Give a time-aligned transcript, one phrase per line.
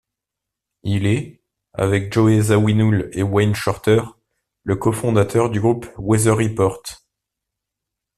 [0.81, 1.43] Il est,
[1.73, 4.01] avec Joe Zawinul et Wayne Shorter,
[4.63, 6.81] le cofondateur du groupe Weather Report.